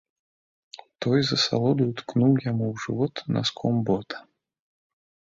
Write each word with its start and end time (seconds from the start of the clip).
Той 1.05 1.19
з 1.25 1.35
асалодаю 1.39 1.85
ткнуў 1.99 2.31
яму 2.45 2.65
ў 2.71 2.75
жывот 2.85 3.21
наском 3.35 3.77
бота. 3.91 4.17